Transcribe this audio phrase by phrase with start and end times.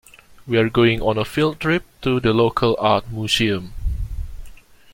[0.47, 3.71] We're going on a field trip to the local art museum.